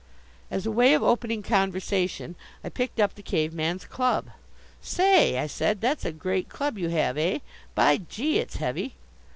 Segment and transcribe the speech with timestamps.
[0.49, 4.31] As a way of opening conversation I picked up the Cave man's club.
[4.81, 7.37] "Say," I said, "that's a great club you have, eh?
[7.75, 8.39] By gee!
[8.39, 8.95] it's heavy!"